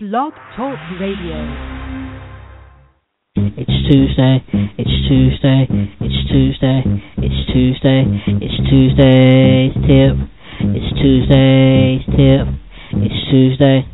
[0.00, 1.42] Blog Talk Radio.
[3.34, 4.44] It's Tuesday,
[4.78, 5.66] it's Tuesday,
[5.98, 6.82] it's Tuesday,
[7.18, 8.04] it's Tuesday,
[8.38, 10.14] it's Tuesday's tip,
[10.70, 12.46] it's Tuesday's tip,
[12.94, 13.87] it's Tuesday.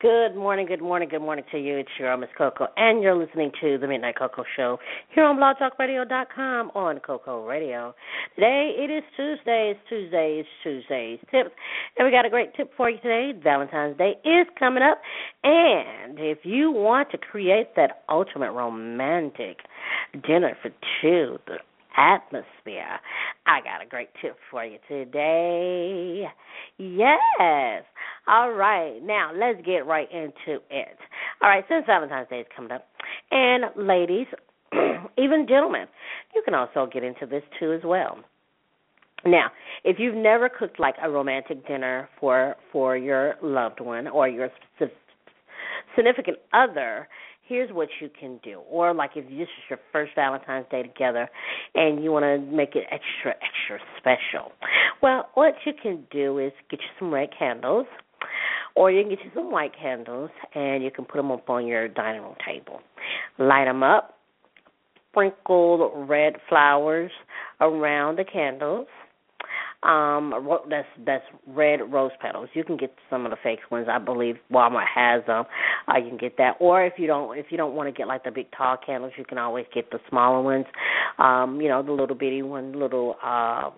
[0.00, 1.76] Good morning, good morning, good morning to you.
[1.76, 4.78] It's your Miss Coco, and you're listening to the Midnight Coco Show
[5.12, 7.92] here on BlogTalkRadio.com on Coco Radio.
[8.36, 9.74] Today it is Tuesday.
[9.74, 10.38] It's Tuesday.
[10.38, 11.50] It's Tuesday's tips,
[11.98, 13.32] and we got a great tip for you today.
[13.42, 15.00] Valentine's Day is coming up,
[15.42, 19.56] and if you want to create that ultimate romantic
[20.24, 20.70] dinner for
[21.02, 21.56] two, the
[21.98, 23.00] atmosphere,
[23.46, 26.24] I got a great tip for you today.
[26.78, 27.84] Yes.
[28.26, 29.00] All right.
[29.02, 30.96] Now, let's get right into it.
[31.42, 32.86] All right, since Valentine's Day is coming up,
[33.30, 34.26] and ladies,
[35.18, 35.86] even gentlemen,
[36.34, 38.18] you can also get into this too as well.
[39.24, 39.50] Now,
[39.84, 44.50] if you've never cooked like a romantic dinner for for your loved one or your
[45.96, 47.08] significant other,
[47.48, 48.60] here's what you can do.
[48.70, 51.28] Or like if this is your first Valentine's Day together
[51.74, 54.52] and you want to make it extra extra special.
[55.02, 57.86] Well, what you can do is get you some red candles
[58.74, 61.66] or you can get you some white candles and you can put them up on
[61.66, 62.80] your dining room table.
[63.38, 64.14] Light them up.
[65.10, 67.10] Sprinkle red flowers
[67.60, 68.86] around the candles
[69.84, 70.34] um
[70.68, 72.48] that's that's red rose petals.
[72.52, 73.86] You can get some of the fake ones.
[73.88, 75.44] I believe walmart has them.
[75.86, 76.56] Uh, you can get that.
[76.58, 79.12] Or if you don't if you don't want to get like the big tall candles
[79.16, 80.66] you can always get the smaller ones.
[81.18, 83.70] Um you know the little bitty one little uh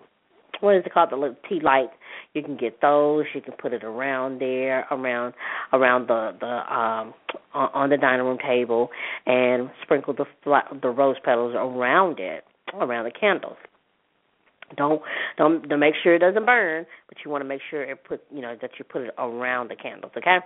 [0.59, 1.11] what is it called?
[1.11, 1.89] The little tea light.
[2.33, 3.25] You can get those.
[3.33, 5.33] You can put it around there around
[5.71, 7.13] around the the um
[7.53, 8.89] on the dining room table
[9.27, 10.25] and sprinkle the
[10.81, 12.43] the rose petals around it
[12.73, 13.57] around the candles
[14.77, 15.01] don't
[15.37, 18.21] don't to make sure it doesn't burn, but you want to make sure it put
[18.33, 20.11] you know that you put it around the candles.
[20.17, 20.37] Okay.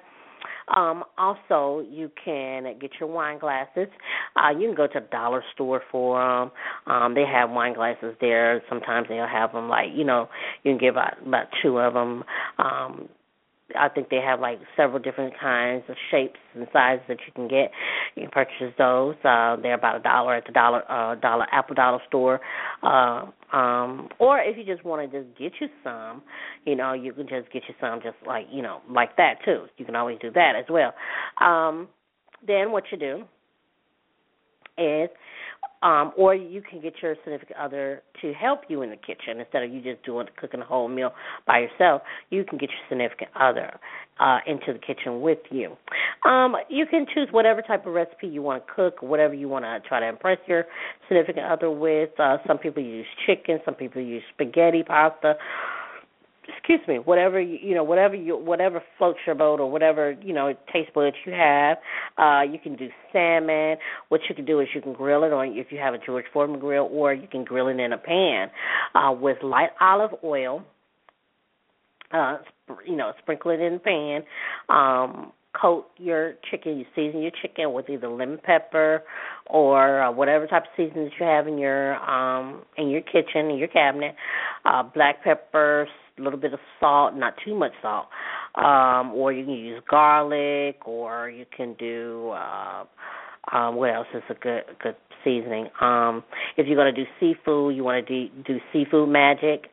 [0.75, 3.87] Um, also, you can get your wine glasses.
[4.35, 6.51] Uh, you can go to the dollar store for them.
[6.93, 8.61] Um, they have wine glasses there.
[8.69, 10.27] Sometimes they'll have them like you know
[10.63, 12.23] you can give about about two of them.
[12.57, 13.09] Um,
[13.75, 17.47] I think they have like several different kinds of shapes and sizes that you can
[17.47, 17.71] get.
[18.15, 19.15] You can purchase those.
[19.23, 22.39] Uh, they're about a dollar at the dollar uh, dollar Apple Dollar store.
[22.83, 26.21] Uh, um, or if you just want to just get you some,
[26.65, 29.65] you know, you can just get you some just like you know like that too.
[29.77, 30.93] You can always do that as well.
[31.41, 31.87] Um,
[32.45, 33.23] then what you do
[34.77, 35.09] is
[35.85, 39.61] um, or you can get your significant other to help you in the kitchen instead
[39.61, 41.11] of you just doing cooking a whole meal
[41.45, 42.01] by yourself.
[42.31, 43.79] You can get your significant other
[44.19, 45.77] uh, into the kitchen with you.
[46.27, 49.65] Um, you can choose whatever type of recipe you want to cook, whatever you want
[49.65, 50.65] to try to impress your
[51.07, 52.09] significant other with.
[52.19, 55.35] Uh, some people use chicken, some people use spaghetti, pasta
[56.47, 60.33] excuse me, whatever you, you know, whatever you, whatever floats your boat or whatever you
[60.33, 61.77] know taste buds you have.
[62.17, 63.77] Uh, you can do salmon.
[64.09, 66.25] What you can do is you can grill it on if you have a George
[66.33, 68.49] Foreman grill, or you can grill it in a pan
[68.93, 70.63] uh, with light olive oil.
[72.11, 72.37] Uh,
[72.85, 74.23] you know, sprinkle it in the pan.
[74.69, 76.77] Um, coat your chicken.
[76.77, 79.03] You season your chicken with either lemon pepper
[79.47, 83.49] or uh, whatever type of seasoning that you have in your um in your kitchen
[83.49, 84.15] in your cabinet.
[84.65, 88.07] Uh, black pepper, a little bit of salt, not too much salt.
[88.55, 92.85] Um, or you can use garlic, or you can do uh,
[93.51, 95.67] um, what else is a good good seasoning?
[95.81, 96.23] Um,
[96.57, 99.65] if you're going to do seafood, you want to do, do seafood magic.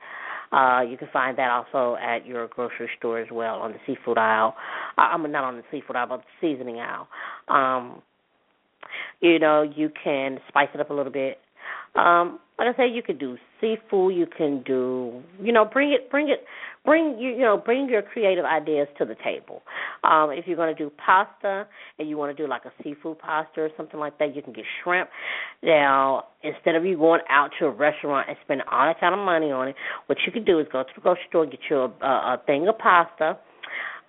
[0.53, 4.19] Uh, you can find that also at your grocery store as well on the seafood
[4.19, 4.55] aisle.
[4.99, 6.25] Uh, I'm not on the seafood aisle, but the
[6.55, 7.09] seasoning aisle.
[7.49, 8.03] Um,
[9.21, 11.39] you know, you can spice it up a little bit
[11.95, 14.15] um, like I say, you could do seafood.
[14.15, 16.45] You can do, you know, bring it, bring it,
[16.85, 19.63] bring you, you know, bring your creative ideas to the table.
[20.05, 21.67] Um, if you're going to do pasta
[21.99, 24.53] and you want to do like a seafood pasta or something like that, you can
[24.53, 25.09] get shrimp.
[25.63, 29.25] Now, instead of you going out to a restaurant and spending all that kind of
[29.25, 29.77] money on it,
[30.07, 32.43] what you can do is go to the grocery store, and get you a, a
[32.47, 33.39] thing of pasta.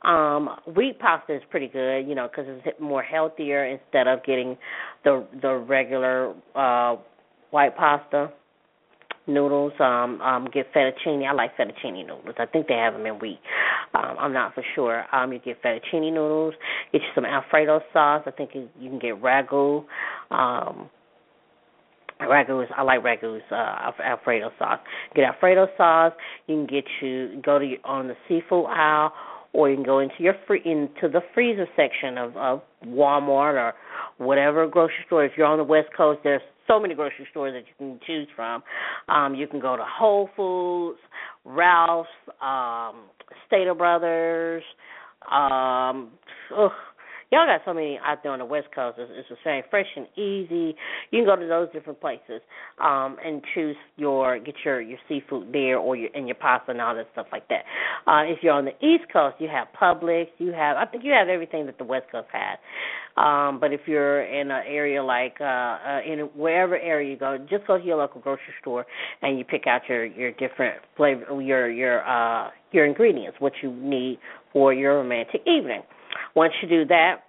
[0.03, 4.57] Um, wheat pasta is pretty good, you know, because it's more healthier instead of getting
[5.05, 6.97] the the regular uh
[7.53, 8.31] white pasta
[9.27, 9.73] noodles.
[9.79, 11.25] Um, um, get fettuccine.
[11.27, 12.35] I like fettuccine noodles.
[12.37, 13.39] I think they have them in wheat.
[13.93, 15.05] Um, I'm not for sure.
[15.15, 16.55] Um, you get fettuccine noodles.
[16.91, 18.23] Get you some Alfredo sauce.
[18.25, 19.85] I think you, can get ragu.
[20.31, 20.89] Um,
[22.19, 24.79] ragu is I like ragu's uh, Alfredo sauce.
[25.15, 26.13] Get Alfredo sauce.
[26.47, 29.13] You can get you go to your, on the seafood aisle,
[29.53, 33.73] or you can go into your free into the freezer section of of Walmart or
[34.17, 35.25] whatever grocery store.
[35.25, 38.27] If you're on the West Coast, there's so many grocery stores that you can choose
[38.35, 38.63] from.
[39.09, 40.99] Um, you can go to Whole Foods,
[41.45, 42.09] Ralph's,
[42.41, 43.03] um,
[43.47, 44.63] Stater Brothers,
[45.31, 46.11] um,
[46.57, 46.71] ugh,
[47.33, 48.99] y'all got so many out there on the West Coast.
[48.99, 50.75] It's, it's the same, fresh and easy.
[51.09, 52.41] You can go to those different places
[52.79, 56.79] um, and choose your get your your seafood there or your and your pasta and
[56.79, 57.63] all that stuff like that.
[58.05, 60.27] Uh, if you're on the East Coast, you have Publix.
[60.37, 62.59] You have I think you have everything that the West Coast has.
[63.15, 67.37] Um, but if you're in an area like uh, uh, in wherever area you go,
[67.49, 68.85] just go to your local grocery store
[69.21, 73.71] and you pick out your your different flavor, your your uh, your ingredients, what you
[73.71, 74.19] need
[74.51, 75.81] for your romantic evening.
[76.35, 77.23] Once you do that,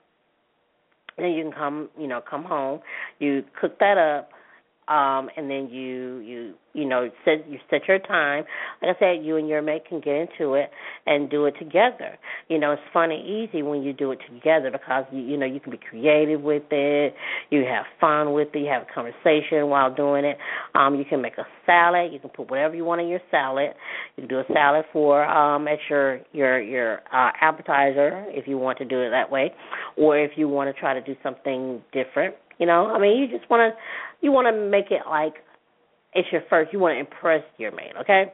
[1.17, 2.81] then you can come, you know, come home.
[3.19, 4.31] You cook that up,
[4.89, 8.45] um, and then you you you know set you set your time.
[8.83, 10.71] Like I said, you and your mate can get into it
[11.07, 12.19] and do it together.
[12.49, 15.47] You know, it's fun and easy when you do it together because you you know
[15.47, 17.15] you can be creative with it.
[17.51, 18.59] You have fun with it.
[18.59, 20.37] You have a conversation while doing it.
[20.75, 22.13] Um, you can make a salad.
[22.13, 23.71] You can put whatever you want in your salad.
[24.17, 28.59] You can do a salad for um as your your your uh, appetizer if you
[28.59, 29.53] want to do it that way,
[29.97, 32.35] or if you want to try to do something different.
[32.59, 33.81] You know, I mean, you just want to
[34.25, 35.35] you want to make it like
[36.15, 36.73] it's your first.
[36.73, 38.33] You want to impress your man, okay?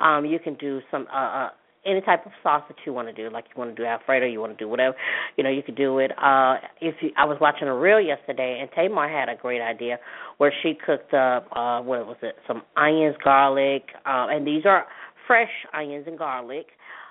[0.00, 1.48] Um, you can do some uh, uh
[1.86, 4.26] any type of sauce that you want to do, like you want to do Alfredo,
[4.26, 4.94] you want to do whatever,
[5.36, 6.10] you know, you could do it.
[6.18, 9.98] Uh if you, I was watching a reel yesterday, and Tamar had a great idea
[10.38, 14.86] where she cooked up uh what was it, some onions, garlic, um, and these are
[15.26, 16.66] fresh onions and garlic.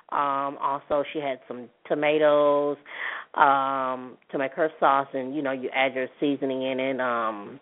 [0.09, 2.77] Um, also, she had some tomatoes
[3.33, 7.01] um, to make her sauce, and you know, you add your seasoning in it.
[7.01, 7.59] Um,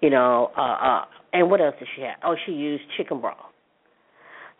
[0.00, 2.16] you know, uh, uh, and what else did she have?
[2.24, 3.36] Oh, she used chicken broth.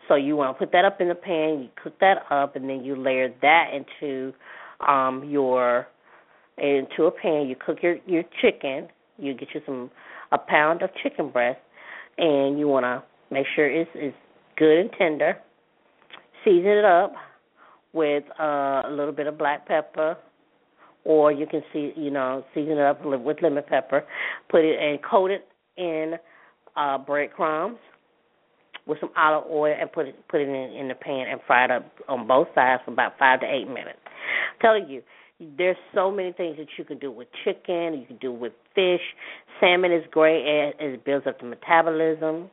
[0.07, 2.69] So you want to put that up in the pan, you cook that up, and
[2.69, 4.33] then you layer that into
[4.87, 5.87] um your
[6.57, 7.47] into a pan.
[7.47, 8.89] You cook your your chicken.
[9.17, 9.91] You get you some
[10.31, 11.59] a pound of chicken breast,
[12.17, 13.03] and you want to
[13.33, 14.15] make sure it's it's
[14.57, 15.37] good and tender.
[16.43, 17.13] Season it up
[17.93, 20.17] with uh, a little bit of black pepper,
[21.03, 24.03] or you can see you know season it up with lemon pepper.
[24.49, 26.15] Put it and coat it in
[26.75, 27.77] uh, breadcrumbs
[28.87, 31.65] with some olive oil and put it put it in, in the pan and fry
[31.65, 33.99] it up on both sides for about five to eight minutes.
[34.05, 35.01] I'm telling you,
[35.57, 37.99] there's so many things that you can do with chicken.
[37.99, 39.01] You can do with fish.
[39.59, 40.45] Salmon is great.
[40.45, 42.49] It, it builds up the metabolism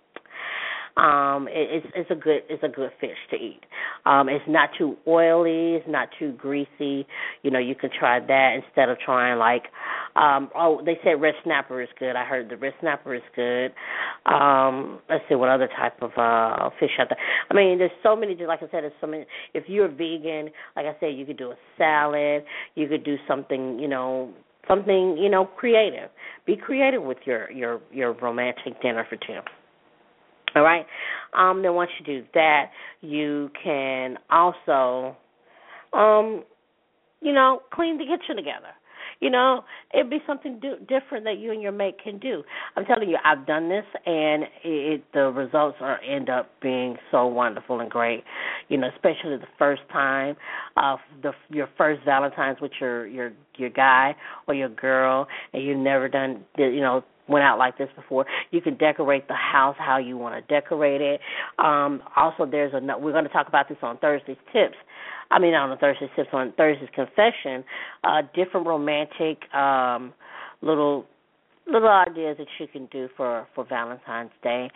[0.99, 3.61] um it, it's it's a good it's a good fish to eat.
[4.05, 7.07] Um it's not too oily it's not too greasy.
[7.43, 9.65] You know you can try that instead of trying like
[10.17, 12.17] um oh they said red snapper is good.
[12.17, 13.73] I heard the red snapper is good.
[14.27, 17.19] Um let's see what other type of uh fish out there.
[17.51, 19.25] I mean there's so many like i said there's so many
[19.55, 22.45] if you're vegan like i said you could do a salad
[22.75, 24.33] you could do something you know
[24.69, 26.11] something you know creative.
[26.47, 29.41] Be creative with your your your romantic dinner for two
[30.55, 30.87] all right.
[31.35, 35.17] Um, then once you do that, you can also,
[35.93, 36.45] um,
[37.21, 38.73] you know, clean the kitchen together.
[39.21, 42.45] You know, it'd be something do- different that you and your mate can do.
[42.77, 47.27] I'm telling you, I've done this, and it, the results are end up being so
[47.27, 48.23] wonderful and great.
[48.69, 50.37] You know, especially the first time,
[50.77, 54.15] uh, the your first Valentine's with your your your guy
[54.47, 58.27] or your girl, and you've never done, you know, went out like this before.
[58.51, 61.21] You can decorate the house how you want to decorate it.
[61.59, 64.77] Um, also, there's a we're going to talk about this on Thursday's tips.
[65.31, 67.65] I mean, on Thursday's tips on Thursday's confession.
[68.03, 70.13] Uh, different romantic um,
[70.63, 71.07] little
[71.71, 74.71] little ideas that you can do for for Valentine's Day.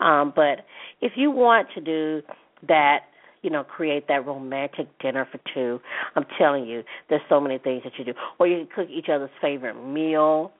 [0.00, 0.60] Um, but
[1.00, 2.22] if you want to do
[2.68, 3.00] that
[3.42, 5.80] you know, create that romantic dinner for two.
[6.16, 8.12] I'm telling you, there's so many things that you do.
[8.40, 10.50] Or you can cook each other's favorite meal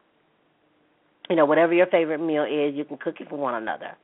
[1.28, 3.96] you know, whatever your favorite meal is, you can cook it for one another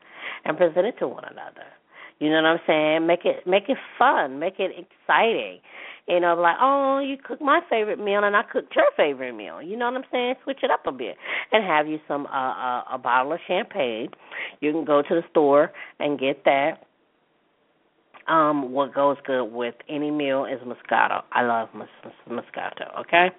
[0.45, 1.67] and present it to one another.
[2.19, 3.07] You know what I'm saying?
[3.07, 5.59] Make it make it fun, make it exciting.
[6.09, 9.63] You know, like, oh, you cook my favorite meal and I cooked your favorite meal.
[9.63, 10.35] You know what I'm saying?
[10.45, 11.17] Switch it up a bit
[11.53, 14.09] and have you some uh, uh, a bottle of champagne.
[14.61, 16.87] You can go to the store and get that.
[18.29, 21.23] Um, what goes good with any meal is Moscato.
[21.33, 21.71] I love
[22.29, 23.01] Moscato.
[23.01, 23.31] Okay.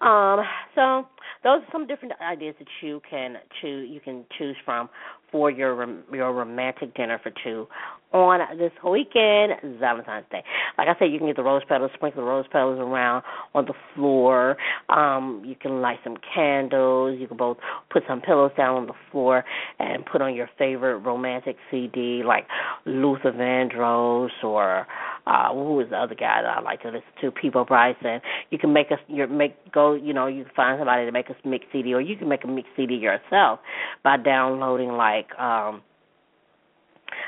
[0.00, 0.40] Um,
[0.74, 1.06] so
[1.44, 4.88] those are some different ideas that you can choose you can choose from
[5.30, 7.66] for your your romantic dinner for two
[8.12, 10.42] on this weekend, Valentine's Day.
[10.76, 13.22] Like I said, you can get the rose petals, sprinkle the rose petals around
[13.54, 14.56] on the floor.
[14.88, 17.18] Um, you can light some candles.
[17.20, 17.58] You can both
[17.90, 19.44] put some pillows down on the floor
[19.78, 22.46] and put on your favorite romantic CD like
[22.84, 24.86] Luther Vandross or
[25.30, 28.20] uh who is the other guy that I like to listen to, Peabo Bryson.
[28.50, 31.30] You can make us your make go, you know, you can find somebody to make
[31.30, 33.60] a mix CD or you can make a mix CD yourself
[34.02, 35.82] by downloading like um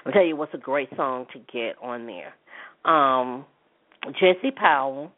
[0.04, 2.35] I'll tell you what's a great song to get on there.
[2.85, 3.44] Um,
[4.12, 5.12] Jesse Powell.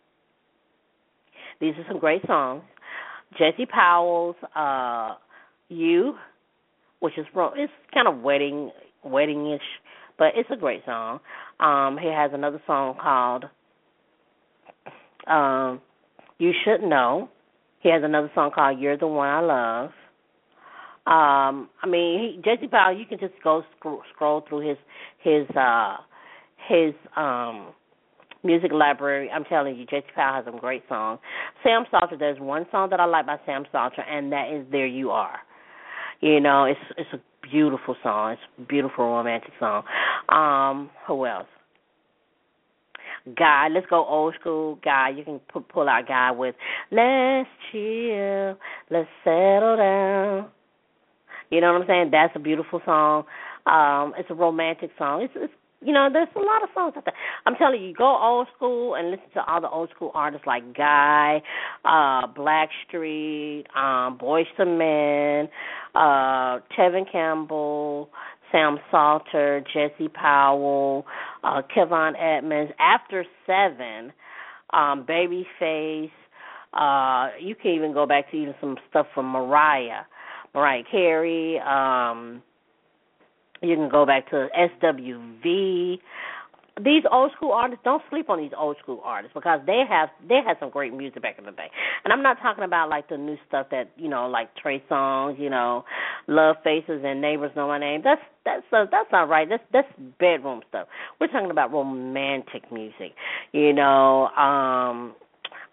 [1.61, 2.63] These are some great songs.
[3.39, 5.15] Jesse Powell's uh,
[5.69, 6.15] "You,"
[7.01, 8.71] which is it's kind of wedding
[9.05, 9.59] weddingish,
[10.19, 11.21] but it's a great song.
[11.61, 13.45] Um, he has another song called
[15.27, 15.81] um,
[16.39, 17.29] "You Should Know."
[17.81, 19.91] He has another song called "You're the One I Love."
[21.07, 24.79] Um, I mean, he, Jesse Powell, you can just go scroll, scroll through his
[25.19, 25.97] his uh
[26.69, 27.73] his um
[28.43, 29.31] music library.
[29.31, 31.21] I'm telling you, Jesse Powell has some great songs.
[31.63, 34.87] Sam Salter, there's one song that I like by Sam Salter, and that is "There
[34.87, 35.41] You Are."
[36.25, 38.33] You know, it's it's a beautiful song.
[38.33, 39.83] It's a beautiful romantic song.
[40.31, 41.47] Um, who else?
[43.37, 44.79] Guy, let's go old school.
[44.83, 46.55] Guy, you can put, pull out Guy with
[46.91, 48.57] "Let's chill,
[48.91, 50.49] let's settle down."
[51.51, 52.09] You know what I'm saying?
[52.11, 53.25] That's a beautiful song.
[53.67, 55.21] Um, it's a romantic song.
[55.25, 55.53] It's, it's
[55.85, 57.15] you know, there's a lot of songs out there.
[57.47, 60.77] I'm telling you, go old school and listen to all the old school artists like
[60.77, 61.43] Guy,
[61.85, 65.49] uh, Blackstreet, um, Boyz II Men,
[65.95, 68.11] uh, Tevin Campbell,
[68.51, 71.05] Sam Salter, Jesse Powell,
[71.43, 72.73] uh, Kevon Edmonds.
[72.79, 74.13] After seven,
[74.73, 76.11] um, Babyface.
[76.73, 80.03] Uh, you can even go back to even some stuff from Mariah.
[80.55, 81.61] Mariah Carey.
[81.61, 82.43] Um,
[83.63, 84.49] you can go back to
[84.83, 85.99] SWV.
[86.83, 90.41] These old school artists don't sleep on these old school artists because they have they
[90.45, 91.71] had some great music back in the day.
[92.03, 95.39] And I'm not talking about like the new stuff that you know like Trey Songz,
[95.39, 95.85] you know,
[96.27, 98.01] Love Faces and Neighbors Know My Name.
[98.03, 99.49] That's that's uh, that's not right.
[99.49, 99.87] That's that's
[100.19, 100.89] bedroom stuff.
[101.21, 103.13] We're talking about romantic music.
[103.53, 105.15] You know, um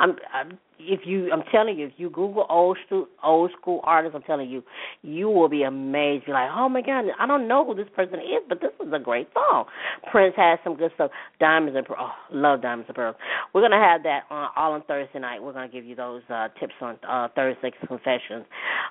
[0.02, 0.58] I'm, I'm
[0.88, 4.50] if you I'm telling you, if you Google old school old school artists, I'm telling
[4.50, 4.64] you,
[5.02, 6.26] you will be amazed.
[6.28, 8.92] You're like, oh my god, I don't know who this person is, but this is
[8.94, 9.66] a great song.
[10.12, 11.12] Prince has some good stuff.
[11.40, 13.16] Diamonds and oh, love Diamonds and Pearls.
[13.54, 15.42] We're gonna have that on all on Thursday night.
[15.42, 18.46] We're gonna give you those uh tips on uh Thursday's confessions.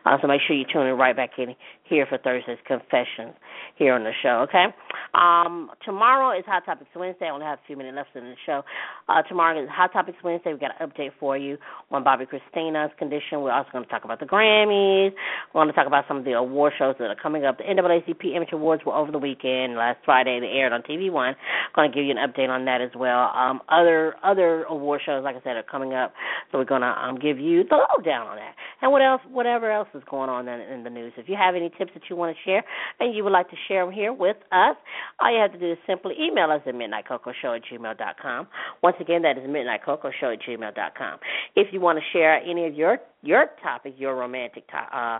[0.04, 1.54] Uh, so make sure you tune in right back in
[1.84, 3.34] here for Thursday's confessions
[3.76, 4.46] here on the show.
[4.48, 4.66] Okay.
[5.14, 7.26] Um, tomorrow is Hot Topics Wednesday.
[7.26, 8.62] I only have a few minutes left in the show.
[9.08, 10.52] Uh, tomorrow is Hot Topics Wednesday.
[10.52, 11.58] We got an update for you
[11.90, 13.40] on Bobbi Kristina's condition.
[13.40, 15.12] We're also going to talk about the Grammys.
[15.52, 17.58] We're going to talk about some of the award shows that are coming up.
[17.58, 19.76] The NAACP Image Awards were over the weekend.
[19.76, 21.34] Last Friday they aired on TV One.
[21.74, 23.30] Going to give you an update on that as well.
[23.34, 26.12] Um, other other award shows, like I said, are coming up.
[26.52, 29.70] So we're going to um, give you the lowdown on that and what else, whatever
[29.70, 31.12] else is going on in, in the news.
[31.16, 32.64] If you have any tips that you want to share
[32.98, 34.76] and you would like to share them here with us,
[35.20, 38.48] all you have to do is simply email us at midnightcocoshow at gmail.com.
[38.82, 41.18] Once again, that is midnightcocoshow at gmail.com.
[41.56, 45.18] If you want to share any of your your topic, your romantic to- uh,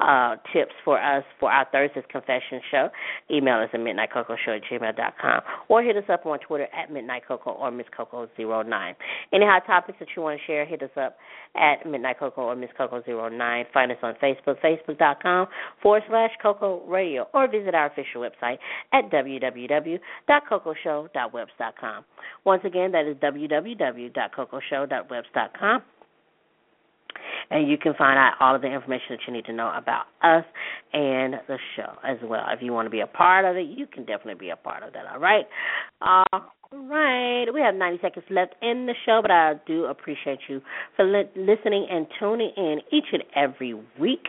[0.00, 2.88] uh, tips for us for our Thursday's Confession show,
[3.30, 7.70] email us at midnightcocoshow at gmail.com or hit us up on Twitter at midnightcoco or
[7.70, 8.94] misscoco09.
[9.32, 11.18] Any hot topics that you want to share, hit us up
[11.56, 13.64] at midnightcoco or misscoco09.
[13.72, 15.46] Find us on Facebook, facebook.com
[15.82, 18.58] forward slash Coco Radio, or visit our official website
[18.92, 22.04] at www.cocoshow.webs.com.
[22.44, 25.82] Once again, that is www.cocoshow.webs.com
[27.50, 30.06] and you can find out all of the information that you need to know about
[30.22, 30.44] us
[30.92, 32.44] and the show as well.
[32.50, 34.82] If you want to be a part of it, you can definitely be a part
[34.82, 35.06] of that.
[35.12, 35.46] All right.
[36.00, 37.46] All right.
[37.52, 40.60] We have 90 seconds left in the show, but I do appreciate you
[40.96, 44.28] for li- listening and tuning in each and every week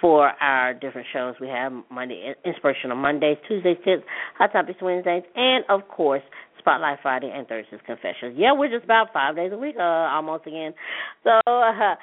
[0.00, 1.34] for our different shows.
[1.40, 4.02] We have Monday Inspirational Mondays, Tuesdays tips,
[4.38, 6.22] Hot Topics Wednesdays, and of course
[6.58, 8.34] Spotlight Friday and Thursday's Confessions.
[8.36, 10.74] Yeah, we're just about five days a week, uh, almost again.
[11.22, 11.94] So uh,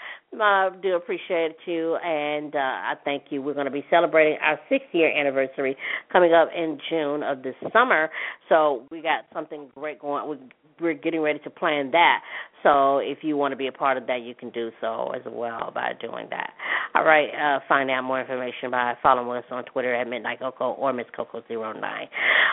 [0.41, 3.41] I do appreciate you, and uh, I thank you.
[3.41, 5.75] We're going to be celebrating our sixth year anniversary
[6.11, 8.09] coming up in June of this summer.
[8.49, 10.29] So we got something great going.
[10.29, 10.37] We
[10.81, 12.19] we're getting ready to plan that.
[12.63, 15.21] So if you want to be a part of that, you can do so as
[15.25, 16.51] well by doing that.
[16.95, 20.71] All right, uh, find out more information by following us on Twitter at Midnight Coco
[20.71, 21.81] or Miss Coco09.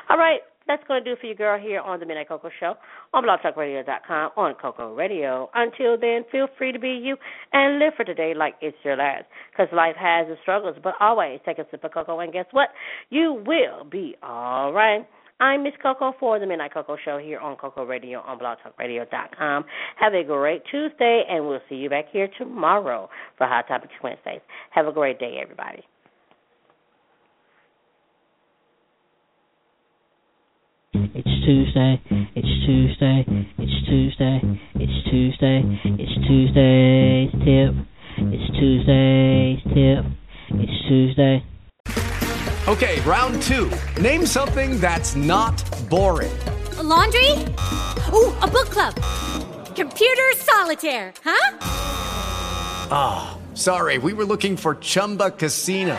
[0.09, 2.75] All right, that's going to do for you, girl, here on the Midnight Coco Show
[3.13, 5.51] on blogtalkradio.com on Coco Radio.
[5.53, 7.17] Until then, feel free to be you
[7.53, 9.25] and live for today like it's your last.
[9.51, 12.69] Because life has its struggles, but always take a sip of cocoa, and guess what?
[13.09, 15.05] You will be all right.
[15.41, 19.65] I'm Miss Coco for the Midnight Coco Show here on Coco Radio on blogtalkradio.com.
[19.97, 23.09] Have a great Tuesday, and we'll see you back here tomorrow
[23.39, 24.43] for Hot Topics Wednesdays.
[24.71, 25.83] Have a great day, everybody.
[31.41, 32.03] It's Tuesday,
[32.37, 33.25] it's Tuesday,
[33.57, 34.41] it's Tuesday,
[34.75, 37.75] it's Tuesday, it's Tuesday's tip,
[38.19, 40.05] it's Tuesday's tip,
[40.51, 41.43] it's Tuesday.
[42.69, 43.71] Okay, round two.
[44.01, 46.31] Name something that's not boring
[46.83, 47.31] laundry?
[48.13, 48.95] Ooh, a book club.
[49.75, 51.57] Computer solitaire, huh?
[52.93, 55.99] Ah, oh, sorry, we were looking for Chumba Casino.